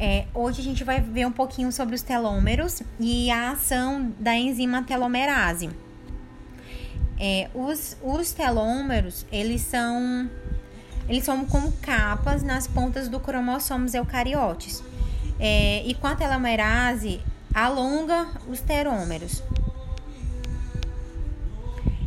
É, 0.00 0.26
hoje 0.32 0.60
a 0.60 0.64
gente 0.64 0.84
vai 0.84 1.00
ver 1.00 1.26
um 1.26 1.32
pouquinho 1.32 1.72
sobre 1.72 1.96
os 1.96 2.02
telômeros 2.02 2.82
e 3.00 3.28
a 3.32 3.50
ação 3.50 4.12
da 4.20 4.32
enzima 4.36 4.80
telomerase. 4.84 5.70
É, 7.18 7.50
os, 7.52 7.96
os 8.00 8.30
telômeros, 8.30 9.26
eles 9.32 9.60
são, 9.62 10.30
eles 11.08 11.24
são 11.24 11.44
como 11.44 11.72
capas 11.72 12.44
nas 12.44 12.68
pontas 12.68 13.08
do 13.08 13.18
cromossomos 13.18 13.92
eucariotes. 13.92 14.84
É, 15.40 15.82
e 15.84 15.94
com 15.94 16.06
a 16.06 16.14
telomerase, 16.14 17.20
alonga 17.52 18.28
os 18.48 18.60
telômeros. 18.60 19.42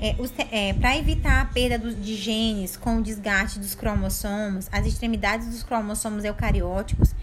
É, 0.00 0.16
é, 0.50 0.72
Para 0.72 0.96
evitar 0.96 1.42
a 1.42 1.44
perda 1.44 1.78
do, 1.78 1.94
de 1.94 2.14
genes 2.14 2.78
com 2.78 2.98
o 2.98 3.02
desgaste 3.02 3.58
dos 3.58 3.74
cromossomos, 3.74 4.68
as 4.72 4.86
extremidades 4.86 5.48
dos 5.48 5.62
cromossomos 5.62 6.24
eucarióticos 6.24 7.14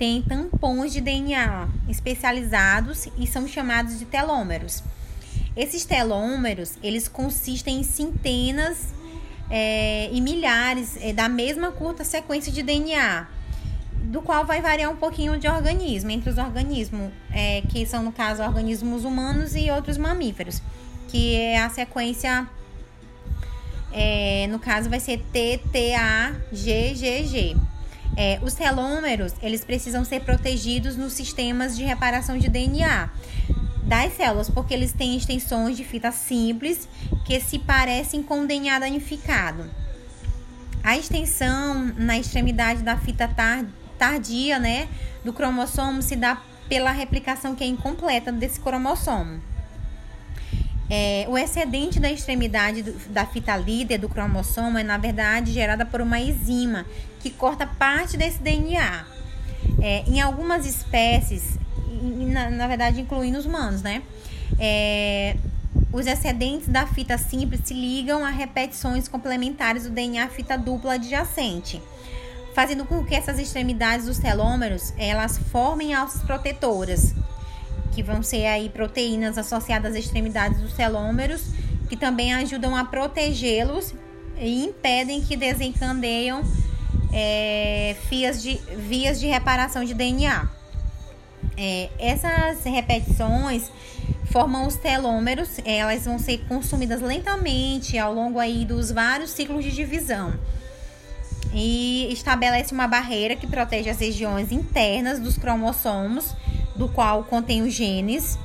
têm 0.00 0.20
tampões 0.22 0.92
de 0.94 1.00
DNA 1.02 1.68
especializados 1.86 3.06
e 3.18 3.26
são 3.26 3.46
chamados 3.46 3.98
de 3.98 4.06
telômeros. 4.06 4.82
Esses 5.54 5.84
telômeros, 5.84 6.78
eles 6.82 7.06
consistem 7.06 7.80
em 7.80 7.82
centenas 7.82 8.94
é, 9.50 10.08
e 10.10 10.18
milhares 10.22 10.96
é, 11.02 11.12
da 11.12 11.28
mesma 11.28 11.70
curta 11.70 12.02
sequência 12.02 12.50
de 12.50 12.62
DNA, 12.62 13.28
do 14.04 14.22
qual 14.22 14.46
vai 14.46 14.62
variar 14.62 14.90
um 14.90 14.96
pouquinho 14.96 15.38
de 15.38 15.46
organismo, 15.46 16.10
entre 16.10 16.30
os 16.30 16.38
organismos, 16.38 17.12
é, 17.30 17.60
que 17.68 17.84
são, 17.84 18.02
no 18.02 18.10
caso, 18.10 18.42
organismos 18.42 19.04
humanos 19.04 19.54
e 19.54 19.70
outros 19.70 19.98
mamíferos, 19.98 20.62
que 21.08 21.36
é 21.36 21.60
a 21.60 21.68
sequência, 21.68 22.48
é, 23.92 24.46
no 24.48 24.58
caso, 24.58 24.88
vai 24.88 24.98
ser 24.98 25.22
TTAGGG. 25.30 26.40
É, 28.22 28.38
os 28.42 28.52
telômeros, 28.52 29.32
eles 29.40 29.64
precisam 29.64 30.04
ser 30.04 30.20
protegidos 30.20 30.94
nos 30.94 31.14
sistemas 31.14 31.74
de 31.74 31.84
reparação 31.84 32.36
de 32.36 32.50
DNA 32.50 33.08
das 33.84 34.14
células, 34.14 34.50
porque 34.50 34.74
eles 34.74 34.92
têm 34.92 35.16
extensões 35.16 35.74
de 35.74 35.84
fita 35.84 36.12
simples 36.12 36.86
que 37.24 37.40
se 37.40 37.58
parecem 37.58 38.22
com 38.22 38.44
DNA 38.44 38.78
danificado. 38.78 39.64
A 40.84 40.98
extensão 40.98 41.94
na 41.96 42.18
extremidade 42.18 42.82
da 42.82 42.98
fita 42.98 43.26
tardia, 43.98 44.58
né, 44.58 44.86
do 45.24 45.32
cromossomo 45.32 46.02
se 46.02 46.14
dá 46.14 46.42
pela 46.68 46.92
replicação 46.92 47.54
que 47.54 47.64
é 47.64 47.66
incompleta 47.66 48.30
desse 48.30 48.60
cromossomo. 48.60 49.40
É, 50.90 51.24
o 51.28 51.38
excedente 51.38 52.00
da 52.00 52.10
extremidade 52.10 52.82
do, 52.82 52.92
da 53.10 53.24
fita 53.24 53.56
líder 53.56 53.98
do 53.98 54.08
cromossomo 54.08 54.76
é, 54.76 54.82
na 54.82 54.98
verdade, 54.98 55.52
gerada 55.52 55.86
por 55.86 56.00
uma 56.00 56.18
enzima 56.18 56.84
que 57.20 57.30
corta 57.30 57.64
parte 57.64 58.16
desse 58.16 58.42
DNA. 58.42 59.06
É, 59.80 60.02
em 60.08 60.20
algumas 60.20 60.66
espécies, 60.66 61.56
na, 62.02 62.50
na 62.50 62.66
verdade 62.66 63.00
incluindo 63.00 63.38
os 63.38 63.46
humanos, 63.46 63.82
né? 63.82 64.02
É, 64.58 65.36
os 65.92 66.06
excedentes 66.06 66.68
da 66.68 66.86
fita 66.86 67.16
simples 67.18 67.62
se 67.64 67.74
ligam 67.74 68.24
a 68.24 68.30
repetições 68.30 69.08
complementares 69.08 69.84
do 69.84 69.90
DNA 69.90 70.28
fita 70.28 70.56
dupla 70.56 70.94
adjacente, 70.94 71.80
fazendo 72.54 72.84
com 72.84 73.04
que 73.04 73.14
essas 73.14 73.38
extremidades 73.38 74.06
dos 74.06 74.18
telômeros 74.18 74.92
elas 74.98 75.38
formem 75.38 75.94
alças 75.94 76.22
protetoras, 76.22 77.14
que 78.00 78.02
vão 78.02 78.22
ser 78.22 78.46
aí 78.46 78.70
proteínas 78.70 79.36
associadas 79.36 79.92
às 79.92 79.98
extremidades 79.98 80.58
dos 80.58 80.72
telômeros, 80.72 81.42
que 81.86 81.96
também 81.96 82.32
ajudam 82.32 82.74
a 82.74 82.82
protegê-los 82.82 83.94
e 84.38 84.64
impedem 84.64 85.20
que 85.20 85.36
desencandeiam 85.36 86.42
é, 87.12 87.94
vias, 88.08 88.42
de, 88.42 88.58
vias 88.74 89.20
de 89.20 89.26
reparação 89.26 89.84
de 89.84 89.92
DNA. 89.92 90.48
É, 91.58 91.90
essas 91.98 92.64
repetições 92.64 93.70
formam 94.32 94.66
os 94.66 94.76
telômeros, 94.76 95.60
elas 95.66 96.06
vão 96.06 96.18
ser 96.18 96.38
consumidas 96.48 97.02
lentamente 97.02 97.98
ao 97.98 98.14
longo 98.14 98.38
aí 98.38 98.64
dos 98.64 98.90
vários 98.90 99.30
ciclos 99.30 99.62
de 99.62 99.72
divisão. 99.72 100.32
E 101.52 102.08
estabelece 102.10 102.72
uma 102.72 102.86
barreira 102.86 103.36
que 103.36 103.46
protege 103.46 103.90
as 103.90 103.98
regiões 103.98 104.52
internas 104.52 105.18
dos 105.18 105.36
cromossomos, 105.36 106.34
do 106.80 106.88
qual 106.88 107.24
contém 107.24 107.62
os 107.62 107.74
genes. 107.74 108.38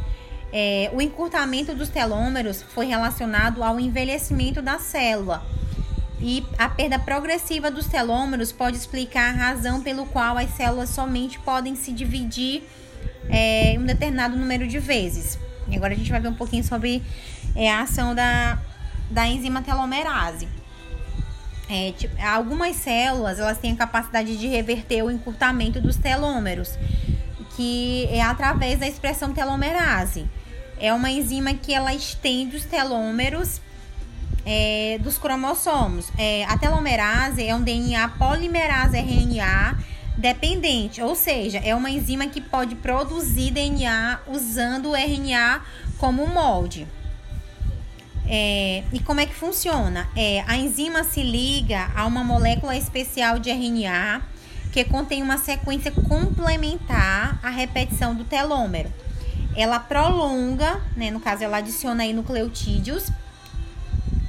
É, 0.51 0.91
o 0.94 1.01
encurtamento 1.01 1.73
dos 1.73 1.90
telômeros 1.90 2.62
foi 2.62 2.85
relacionado 2.85 3.63
ao 3.63 3.79
envelhecimento 3.79 4.62
da 4.62 4.78
célula. 4.78 5.41
E 6.19 6.46
a 6.57 6.68
perda 6.68 7.00
progressiva 7.00 7.72
dos 7.72 7.88
telômeros 7.88 8.51
pode 8.51 8.78
explicar 8.78 9.34
a 9.34 9.38
razão 9.38 9.81
pelo 9.81 10.06
qual 10.06 10.38
as 10.38 10.50
células 10.51 10.90
somente 10.90 11.40
podem 11.40 11.75
se 11.75 11.91
dividir 11.91 12.63
é, 13.29 13.75
um 13.79 13.85
determinado 13.85 14.35
número 14.35 14.67
de 14.67 14.79
vezes. 14.79 15.40
E 15.67 15.75
agora 15.75 15.94
a 15.94 15.97
gente 15.97 16.12
vai 16.12 16.19
ver 16.19 16.28
um 16.28 16.34
pouquinho 16.34 16.63
sobre 16.63 17.02
é, 17.56 17.72
a 17.72 17.81
ação 17.81 18.13
da, 18.13 18.59
da 19.09 19.25
enzima 19.28 19.62
telomerase. 19.62 20.47
É, 21.69 21.94
tipo, 21.94 22.16
algumas 22.22 22.75
células 22.75 23.40
elas 23.40 23.57
têm 23.57 23.72
a 23.72 23.75
capacidade 23.75 24.38
de 24.38 24.47
reverter 24.47 25.03
o 25.03 25.09
encurtamento 25.09 25.81
dos 25.81 25.96
telômeros, 25.96 26.78
que 27.56 28.08
é 28.12 28.22
através 28.22 28.80
da 28.80 28.88
expressão 28.88 29.34
telomerase. 29.34 30.26
É 30.80 30.94
uma 30.94 31.10
enzima 31.10 31.54
que 31.54 31.74
ela 31.74 31.94
estende 31.94 32.58
os 32.58 32.66
telômeros 32.66 33.62
é, 34.46 34.98
dos 35.02 35.18
cromossomos. 35.18 36.12
É, 36.18 36.46
a 36.46 36.58
telomerase 36.58 37.46
é 37.46 37.56
um 37.56 37.62
DNA 37.62 38.08
polimerase 38.10 38.98
RNA 38.98 39.78
dependente, 40.18 41.02
ou 41.02 41.16
seja, 41.16 41.60
é 41.60 41.76
uma 41.76 41.90
enzima 41.90 42.28
que 42.28 42.40
pode 42.40 42.76
produzir 42.76 43.52
DNA 43.52 44.20
usando 44.28 44.92
o 44.92 44.96
RNA 44.96 45.62
como 45.98 46.26
molde. 46.28 46.88
É, 48.28 48.84
e 48.92 49.00
como 49.00 49.20
é 49.20 49.26
que 49.26 49.36
funciona? 49.36 50.10
É, 50.16 50.44
a 50.48 50.58
enzima 50.58 51.04
se 51.04 51.22
liga 51.22 51.92
a 51.96 52.06
uma 52.06 52.24
molécula 52.24 52.76
especial 52.76 53.38
de 53.40 53.52
RNA 53.52 54.22
que 54.75 54.84
contém 54.84 55.24
uma 55.24 55.38
sequência 55.38 55.90
complementar 55.90 57.40
à 57.41 57.50
repetição 57.50 58.13
do 58.13 58.25
telômero. 58.25 58.91
Ela 59.56 59.80
prolonga, 59.80 60.81
né, 60.97 61.09
no 61.09 61.22
caso, 61.22 61.46
ela 61.46 61.59
adiciona 61.59 62.03
aí 62.03 62.12
nucleotídeos 62.12 63.09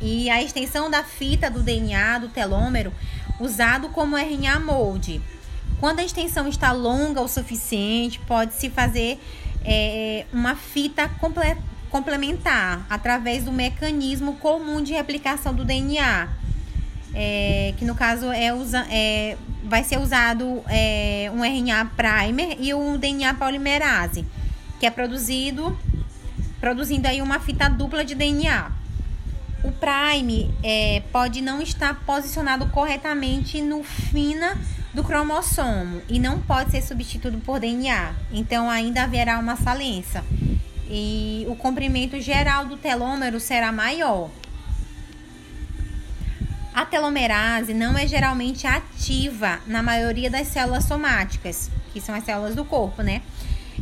e 0.00 0.30
a 0.30 0.40
extensão 0.40 0.88
da 0.88 1.02
fita 1.02 1.50
do 1.50 1.64
DNA 1.64 2.20
do 2.20 2.28
telômero 2.28 2.92
usado 3.40 3.88
como 3.88 4.16
RNA 4.16 4.60
molde. 4.60 5.20
Quando 5.80 5.98
a 5.98 6.04
extensão 6.04 6.46
está 6.46 6.70
longa 6.70 7.20
o 7.20 7.26
suficiente, 7.26 8.20
pode-se 8.20 8.70
fazer 8.70 9.20
é, 9.64 10.26
uma 10.32 10.54
fita 10.54 11.08
comple 11.08 11.56
complementar 11.90 12.86
através 12.88 13.42
do 13.44 13.50
mecanismo 13.50 14.36
comum 14.36 14.80
de 14.80 14.92
replicação 14.92 15.52
do 15.52 15.64
DNA, 15.64 16.28
é, 17.12 17.74
que 17.76 17.84
no 17.84 17.96
caso 17.96 18.30
é, 18.30 18.54
usa, 18.54 18.86
é 18.88 19.36
vai 19.66 19.84
ser 19.84 19.98
usado 19.98 20.62
é, 20.68 21.30
um 21.34 21.44
RNA 21.44 21.90
primer 21.96 22.56
e 22.58 22.72
um 22.72 22.96
DNA 22.96 23.34
polimerase, 23.34 24.24
que 24.78 24.86
é 24.86 24.90
produzido 24.90 25.76
produzindo 26.60 27.06
aí 27.06 27.20
uma 27.20 27.38
fita 27.38 27.68
dupla 27.68 28.04
de 28.04 28.14
DNA. 28.14 28.70
O 29.62 29.72
prime 29.72 30.54
é, 30.62 31.02
pode 31.12 31.40
não 31.40 31.60
estar 31.60 31.94
posicionado 32.06 32.66
corretamente 32.68 33.60
no 33.60 33.82
fina 33.82 34.58
do 34.94 35.04
cromossomo 35.04 36.00
e 36.08 36.18
não 36.18 36.40
pode 36.40 36.70
ser 36.70 36.82
substituído 36.82 37.38
por 37.38 37.60
DNA. 37.60 38.14
Então 38.32 38.70
ainda 38.70 39.02
haverá 39.02 39.38
uma 39.38 39.56
falência 39.56 40.24
e 40.88 41.44
o 41.48 41.56
comprimento 41.56 42.20
geral 42.20 42.64
do 42.64 42.76
telômero 42.76 43.40
será 43.40 43.72
maior. 43.72 44.30
A 46.76 46.84
telomerase 46.84 47.72
não 47.72 47.96
é 47.96 48.06
geralmente 48.06 48.66
ativa 48.66 49.60
na 49.66 49.82
maioria 49.82 50.28
das 50.28 50.48
células 50.48 50.84
somáticas, 50.84 51.70
que 51.90 52.02
são 52.02 52.14
as 52.14 52.22
células 52.22 52.54
do 52.54 52.66
corpo, 52.66 53.00
né? 53.00 53.22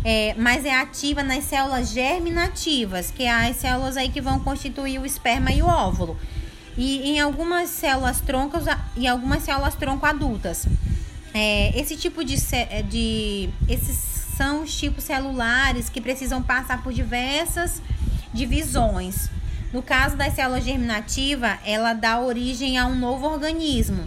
É, 0.05 0.33
mas 0.39 0.65
é 0.65 0.73
ativa 0.73 1.21
nas 1.21 1.43
células 1.43 1.91
germinativas, 1.91 3.11
que 3.11 3.25
é 3.25 3.51
as 3.51 3.57
células 3.57 3.97
aí 3.97 4.11
que 4.11 4.21
vão 4.21 4.39
constituir 4.39 5.01
o 5.01 5.05
esperma 5.05 5.51
e 5.51 5.61
o 5.61 5.67
óvulo. 5.67 6.17
E 6.79 7.11
em 7.11 7.19
algumas 7.19 7.69
células 7.69 8.21
troncos 8.21 8.63
e 8.97 9.09
algumas 9.09 9.43
células 9.43 9.75
tronco 9.75 10.07
adultas. 10.07 10.65
É, 11.35 11.77
esse 11.77 11.97
tipo 11.97 12.25
de, 12.25 12.37
é, 12.53 12.81
de. 12.81 13.51
Esses 13.69 13.97
são 14.37 14.63
os 14.63 14.73
tipos 14.73 15.03
celulares 15.03 15.89
que 15.89 16.01
precisam 16.01 16.41
passar 16.41 16.81
por 16.81 16.93
diversas 16.93 17.83
divisões. 18.33 19.29
No 19.75 19.83
caso 19.83 20.17
da 20.17 20.31
célula 20.31 20.61
germinativa, 20.61 21.59
ela 21.67 21.95
dá 21.95 22.21
origem 22.21 22.79
a 22.79 22.87
um 22.87 22.95
novo 22.95 23.27
organismo. 23.27 24.07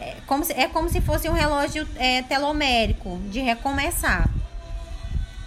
É 0.00 0.18
como 0.24 0.44
se, 0.44 0.52
é 0.52 0.68
como 0.68 0.88
se 0.88 1.00
fosse 1.00 1.28
um 1.28 1.32
relógio 1.32 1.84
é, 1.96 2.22
telomérico 2.22 3.20
de 3.28 3.40
recomeçar. 3.40 4.30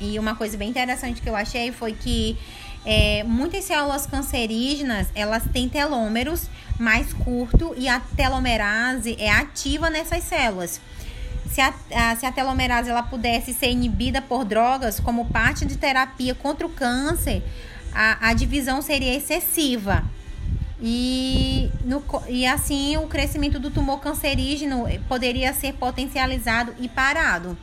E 0.02 0.20
uma 0.20 0.36
coisa 0.36 0.58
bem 0.58 0.70
interessante 0.70 1.22
que 1.22 1.30
eu 1.30 1.36
achei 1.36 1.72
foi 1.72 1.94
que 1.94 2.38
é, 2.86 3.24
muitas 3.24 3.64
células 3.64 4.06
cancerígenas 4.06 5.08
elas 5.16 5.44
têm 5.54 5.70
telômeros 5.70 6.50
mais 6.78 7.14
curto 7.14 7.74
e 7.78 7.88
a 7.88 8.02
telomerase 8.18 9.16
é 9.18 9.32
ativa 9.32 9.90
nessas 9.90 10.26
células. 10.26 10.82
se 11.50 11.62
a, 11.62 11.74
a, 11.96 12.16
se 12.18 12.26
a 12.26 12.34
telomerase 12.34 12.90
ela 12.90 13.04
pudesse 13.04 13.54
ser 13.54 13.70
inibida 13.70 14.22
por 14.22 14.44
drogas 14.44 15.00
como 15.00 15.24
parte 15.28 15.66
de 15.66 15.78
terapia 15.78 16.36
contra 16.36 16.68
o 16.68 16.70
câncer, 16.70 17.42
a, 17.94 18.30
a 18.30 18.34
divisão 18.34 18.82
seria 18.82 19.16
excessiva. 19.16 20.04
E, 20.82 21.72
no, 21.86 22.04
e 22.28 22.46
assim 22.46 22.98
o 22.98 23.08
crescimento 23.08 23.58
do 23.58 23.72
tumor 23.72 24.02
cancerígeno 24.02 24.86
poderia 25.08 25.54
ser 25.54 25.74
potencializado 25.74 26.74
e 26.80 26.90
parado. 26.90 27.58